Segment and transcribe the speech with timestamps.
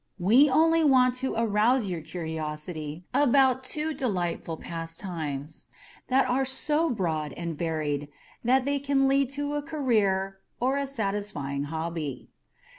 [0.17, 5.67] We only want to arouse your curiosity about two delightful pastimes
[6.07, 8.07] that are so broad and varied
[8.43, 12.31] that they can lead to a career or a satisfying hobby.